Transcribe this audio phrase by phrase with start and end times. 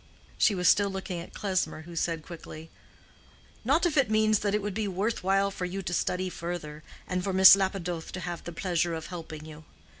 [0.35, 2.71] She was still looking at Klesmer, who said quickly,
[3.63, 6.81] "Not if it means that it would be worth while for you to study further,
[7.07, 9.63] and for Miss Lapidoth to have the pleasure of helping you."